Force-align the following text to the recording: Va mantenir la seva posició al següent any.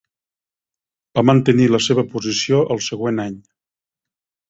Va 1.19 1.25
mantenir 1.31 1.69
la 1.75 1.81
seva 1.89 2.07
posició 2.17 2.65
al 2.77 2.85
següent 2.91 3.25
any. 3.29 3.41